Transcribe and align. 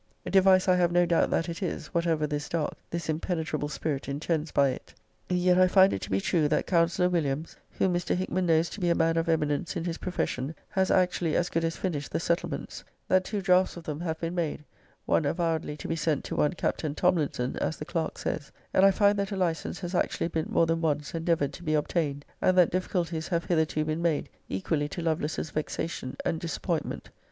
Device 0.27 0.67
I 0.67 0.77
have 0.77 0.91
no 0.91 1.05
doubt 1.05 1.29
that 1.29 1.47
it 1.47 1.61
is, 1.61 1.89
whatever 1.93 2.25
this 2.25 2.49
dark, 2.49 2.73
this 2.89 3.07
impenetrable 3.07 3.69
spirit 3.69 4.09
intends 4.09 4.51
by 4.51 4.69
it. 4.69 4.95
>>> 5.11 5.29
And 5.29 5.37
yet 5.37 5.59
I 5.59 5.67
find 5.67 5.93
it 5.93 6.01
to 6.01 6.09
be 6.09 6.19
true, 6.19 6.47
that 6.47 6.65
Counsellor 6.65 7.07
Williams 7.07 7.55
(whom 7.73 7.93
Mr. 7.93 8.15
Hickman 8.15 8.47
knows 8.47 8.67
to 8.71 8.79
be 8.79 8.89
a 8.89 8.95
man 8.95 9.15
of 9.15 9.29
eminence 9.29 9.75
in 9.75 9.85
his 9.85 9.99
profession) 9.99 10.55
has 10.69 10.89
actually 10.89 11.35
as 11.35 11.49
good 11.49 11.63
>>> 11.63 11.63
as 11.63 11.75
finished 11.77 12.11
the 12.11 12.19
settlements: 12.19 12.83
that 13.09 13.23
two 13.23 13.43
draughts 13.43 13.77
of 13.77 13.83
them 13.83 13.99
have 13.99 14.19
been 14.19 14.33
made; 14.33 14.63
one 15.05 15.23
avowedly 15.23 15.77
to 15.77 15.87
be 15.87 15.95
sent 15.95 16.23
to 16.23 16.35
one 16.35 16.53
Captain 16.53 16.95
Tomlinson, 16.95 17.55
as 17.57 17.77
the 17.77 17.85
clerk 17.85 18.17
says: 18.17 18.51
and 18.73 18.83
I 18.83 18.89
find 18.89 19.19
that 19.19 19.31
a 19.31 19.37
license 19.37 19.81
has 19.81 19.93
actually 19.93 20.29
been 20.29 20.47
more 20.49 20.65
than 20.65 20.81
once 20.81 21.13
endeavoured 21.13 21.53
to 21.53 21.63
be 21.63 21.75
obtained; 21.75 22.25
and 22.41 22.57
that 22.57 22.71
difficulties 22.71 23.27
have 23.27 23.45
hitherto 23.45 23.85
been 23.85 24.01
made, 24.01 24.29
equally 24.49 24.87
to 24.89 25.03
Lovelace's 25.03 25.51
>>> 25.51 25.51
vexation 25.51 26.17
and 26.25 26.39
disappointment. 26.39 27.11